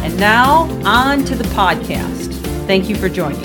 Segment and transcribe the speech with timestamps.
[0.00, 2.32] And now, on to the podcast.
[2.66, 3.42] Thank you for joining.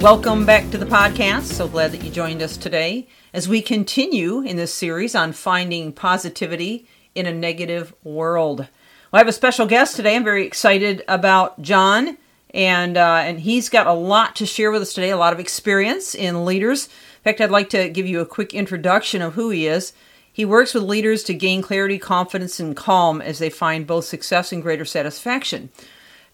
[0.00, 1.42] Welcome back to the podcast.
[1.42, 5.92] So glad that you joined us today as we continue in this series on finding
[5.92, 8.60] positivity in a negative world.
[8.60, 8.68] Well,
[9.12, 10.16] I have a special guest today.
[10.16, 12.18] I'm very excited about John,
[12.52, 15.10] and uh, and he's got a lot to share with us today.
[15.10, 16.86] A lot of experience in leaders.
[16.86, 19.92] In fact, I'd like to give you a quick introduction of who he is.
[20.34, 24.50] He works with leaders to gain clarity, confidence, and calm as they find both success
[24.50, 25.70] and greater satisfaction.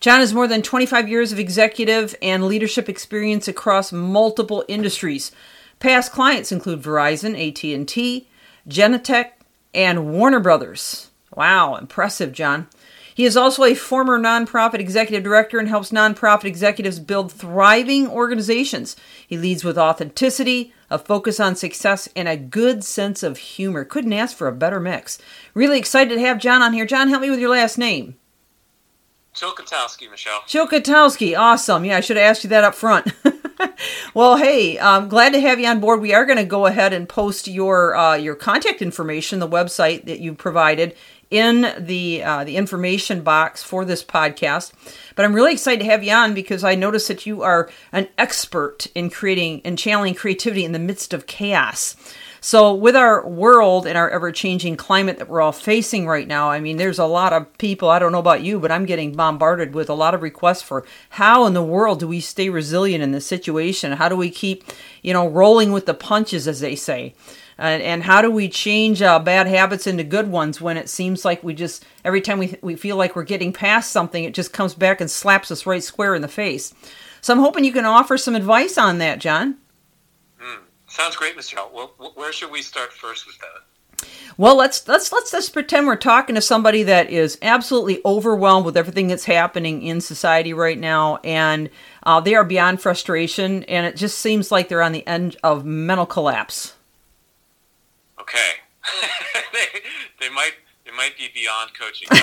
[0.00, 5.32] John has more than 25 years of executive and leadership experience across multiple industries.
[5.80, 8.26] Past clients include Verizon, AT&T,
[8.66, 9.32] Genentech,
[9.74, 11.10] and Warner Brothers.
[11.36, 12.68] Wow, impressive, John.
[13.14, 18.96] He is also a former nonprofit executive director and helps nonprofit executives build thriving organizations.
[19.26, 23.84] He leads with authenticity, a focus on success, and a good sense of humor.
[23.84, 25.18] Couldn't ask for a better mix.
[25.54, 26.86] Really excited to have John on here.
[26.86, 28.16] John, help me with your last name.
[29.34, 30.40] Chilkotowski, Michelle.
[30.40, 31.84] Chilkotowski, awesome.
[31.84, 33.12] Yeah, I should have asked you that up front.
[34.14, 36.00] well, hey, I'm glad to have you on board.
[36.00, 40.04] We are going to go ahead and post your uh, your contact information, the website
[40.06, 40.96] that you provided,
[41.30, 44.72] in the uh, the information box for this podcast.
[45.14, 48.08] But I'm really excited to have you on because I notice that you are an
[48.18, 51.96] expert in creating and channeling creativity in the midst of chaos.
[52.42, 56.50] So, with our world and our ever changing climate that we're all facing right now,
[56.50, 59.12] I mean, there's a lot of people, I don't know about you, but I'm getting
[59.12, 63.04] bombarded with a lot of requests for how in the world do we stay resilient
[63.04, 63.92] in this situation?
[63.92, 64.64] How do we keep,
[65.02, 67.14] you know, rolling with the punches, as they say?
[67.60, 71.24] And, and how do we change uh, bad habits into good ones when it seems
[71.24, 74.52] like we just, every time we, we feel like we're getting past something, it just
[74.52, 76.74] comes back and slaps us right square in the face?
[77.20, 79.58] So, I'm hoping you can offer some advice on that, John.
[80.90, 81.70] Sounds great, Michelle.
[81.72, 84.08] Well, where should we start first with that?
[84.36, 88.76] Well, let's let's let's just pretend we're talking to somebody that is absolutely overwhelmed with
[88.76, 91.70] everything that's happening in society right now, and
[92.02, 95.64] uh, they are beyond frustration, and it just seems like they're on the end of
[95.64, 96.74] mental collapse.
[98.30, 98.52] Okay,
[99.52, 99.80] they,
[100.20, 100.52] they might
[100.84, 102.08] they might be beyond coaching.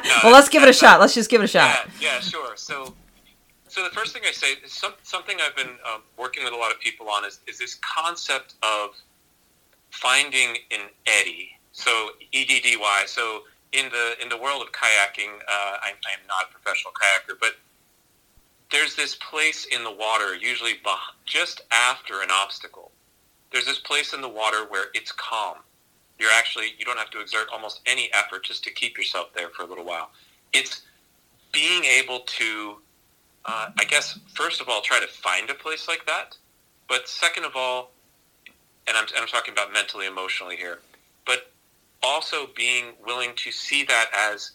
[0.00, 1.00] No, no, well, let's give it a shot.
[1.00, 1.88] Let's just give it a shot.
[2.00, 2.56] Yeah, yeah sure.
[2.56, 2.94] So
[3.68, 6.56] so the first thing I say is some, something I've been um, working with a
[6.56, 8.90] lot of people on is, is this concept of
[9.90, 11.56] finding an eddy.
[11.72, 13.04] So E D D Y.
[13.06, 13.42] So
[13.72, 17.56] in the in the world of kayaking, uh, I, am not a professional kayaker, but
[18.70, 20.74] there's this place in the water, usually
[21.24, 22.90] just after an obstacle.
[23.52, 25.56] There's this place in the water where it's calm.
[26.18, 29.48] You're actually you don't have to exert almost any effort just to keep yourself there
[29.48, 30.10] for a little while.
[30.52, 30.82] It's
[31.52, 32.76] being able to
[33.44, 36.36] uh, I guess first of all, try to find a place like that.
[36.88, 37.92] But second of all,
[38.86, 40.78] and I'm, I'm talking about mentally, emotionally here,
[41.24, 41.50] but
[42.02, 44.52] also being willing to see that as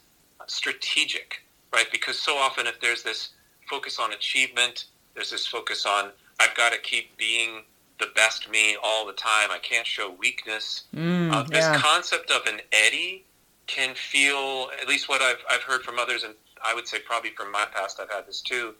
[0.48, 1.42] strategic,
[1.74, 1.88] right?
[1.92, 3.30] Because so often, if there's this
[3.70, 7.64] focus on achievement, there's this focus on I've got to keep being
[8.00, 9.50] the best me all the time.
[9.52, 10.84] I can't show weakness.
[10.96, 11.78] Mm, uh, this yeah.
[11.78, 13.24] concept of an eddy
[13.68, 16.34] can feel, at least what I've, I've heard from others, and
[16.64, 18.76] I would say probably from my past, I've had this too.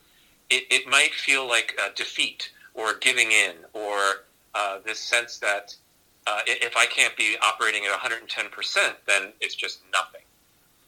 [0.50, 3.98] It, it might feel like defeat or giving in or
[4.54, 5.76] uh, this sense that
[6.28, 10.22] uh, if I can't be operating at 110%, then it's just nothing.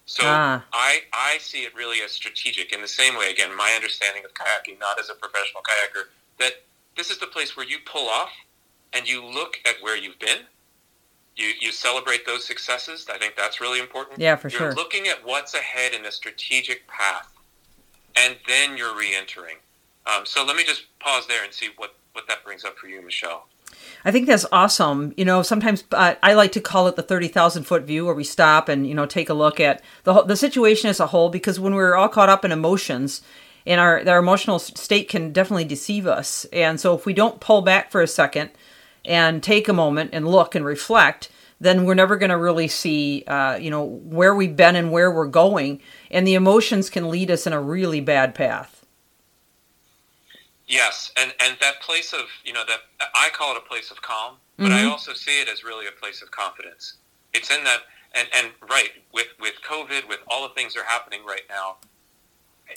[0.05, 0.63] So ah.
[0.73, 4.33] I, I see it really as strategic in the same way, again, my understanding of
[4.33, 6.06] kayaking, not as a professional kayaker,
[6.39, 6.63] that
[6.97, 8.31] this is the place where you pull off
[8.91, 10.47] and you look at where you've been
[11.38, 13.07] you, you celebrate those successes.
[13.13, 14.19] I think that's really important.
[14.19, 14.67] Yeah, for you're sure.
[14.67, 17.31] You're looking at what's ahead in a strategic path,
[18.17, 19.57] and then you're re-entering.
[20.07, 22.88] Um, so let me just pause there and see what, what that brings up for
[22.88, 23.47] you, Michelle.
[24.03, 25.13] I think that's awesome.
[25.15, 28.23] You know, sometimes uh, I like to call it the 30,000 foot view where we
[28.23, 31.59] stop and, you know, take a look at the, the situation as a whole because
[31.59, 33.21] when we're all caught up in emotions
[33.68, 36.46] and our, our emotional state can definitely deceive us.
[36.54, 38.52] And so if we don't pull back for a second
[39.06, 41.30] and take a moment and look and reflect,
[41.60, 45.12] then we're never going to really see, uh, you know, where we've been and where
[45.12, 48.86] we're going, and the emotions can lead us in a really bad path.
[50.68, 52.80] Yes, and and that place of you know that
[53.16, 54.74] I call it a place of calm, but mm-hmm.
[54.74, 56.96] I also see it as really a place of confidence.
[57.34, 57.84] It's in that,
[58.14, 61.78] and and right with with COVID, with all the things that are happening right now,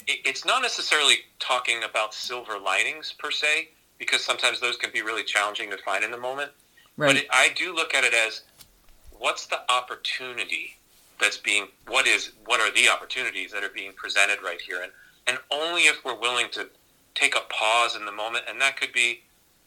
[0.07, 5.23] it's not necessarily talking about silver linings per se, because sometimes those can be really
[5.23, 6.51] challenging to find in the moment.
[6.97, 7.07] Right.
[7.07, 8.43] But it, I do look at it as
[9.17, 10.75] what's the opportunity
[11.19, 14.91] that's being what is what are the opportunities that are being presented right here, and
[15.27, 16.67] and only if we're willing to
[17.13, 19.21] take a pause in the moment, and that could be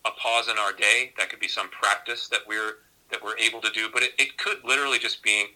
[0.05, 2.79] a pause in our day, that could be some practice that we're
[3.11, 5.47] that we're able to do, but it, it could literally just be,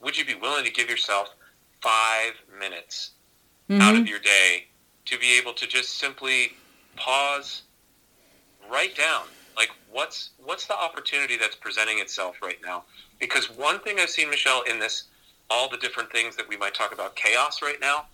[0.00, 1.28] would you be willing to give yourself
[1.80, 3.12] five minutes
[3.68, 3.80] mm-hmm.
[3.80, 4.66] out of your day
[5.06, 6.52] to be able to just simply
[6.96, 7.62] pause,
[8.70, 9.24] write down
[9.56, 12.84] like what's what's the opportunity that's presenting itself right now?
[13.18, 15.04] Because one thing I've seen, Michelle, in this
[15.48, 18.06] all the different things that we might talk about chaos right now,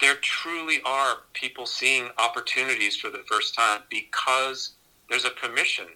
[0.00, 4.72] there truly are people seeing opportunities for the first time because
[5.08, 5.86] there's a permission.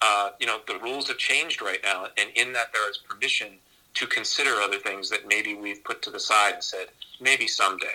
[0.00, 3.48] Uh, you know, the rules have changed right now, and in that there is permission
[3.94, 6.88] to consider other things that maybe we've put to the side and said
[7.20, 7.86] maybe someday.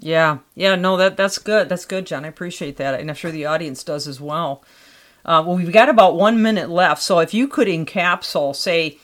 [0.00, 1.68] Yeah, yeah, no, that that's good.
[1.68, 2.24] That's good, John.
[2.24, 4.64] I appreciate that, and I'm sure the audience does as well.
[5.24, 8.98] Uh, well, we've got about one minute left, so if you could encapsulate, say,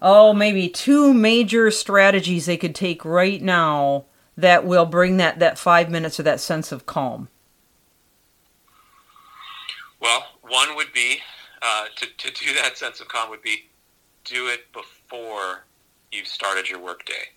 [0.00, 4.04] oh, maybe two major strategies they could take right now
[4.36, 7.28] that will bring that that five minutes or that sense of calm.
[10.00, 11.20] Well, one would be
[11.62, 13.70] uh, to to do that sense of calm would be
[14.24, 15.64] do it before
[16.12, 17.30] you've started your workday.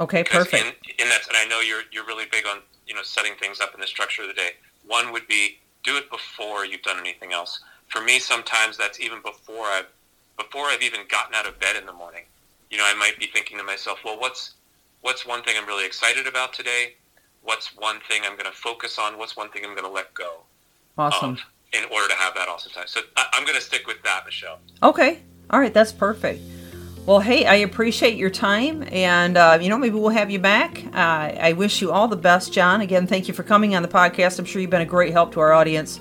[0.00, 0.64] Okay, perfect.
[0.64, 3.60] In, in that, and I know you're you're really big on you know setting things
[3.60, 4.52] up in the structure of the day.
[4.86, 7.60] One would be do it before you've done anything else.
[7.88, 9.86] For me, sometimes that's even before I've
[10.38, 12.24] before I've even gotten out of bed in the morning.
[12.70, 14.54] You know, I might be thinking to myself, well, what's
[15.02, 16.94] what's one thing I'm really excited about today?
[17.42, 19.18] What's one thing I'm going to focus on?
[19.18, 20.42] What's one thing I'm going to let go?
[20.98, 21.38] Awesome.
[21.72, 22.86] in order to have that awesome time.
[22.86, 24.58] So I, I'm going to stick with that, Michelle.
[24.82, 25.20] Okay.
[25.50, 25.72] All right.
[25.72, 26.42] That's perfect.
[27.06, 30.84] Well, hey, I appreciate your time, and uh, you know maybe we'll have you back.
[30.94, 32.82] Uh, I wish you all the best, John.
[32.82, 34.38] Again, thank you for coming on the podcast.
[34.38, 35.98] I'm sure you've been a great help to our audience,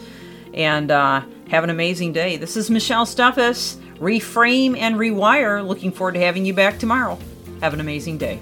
[0.54, 2.38] and uh, have an amazing day.
[2.38, 5.66] This is Michelle Steffes, Reframe and Rewire.
[5.66, 7.18] Looking forward to having you back tomorrow.
[7.62, 8.40] Have an amazing day.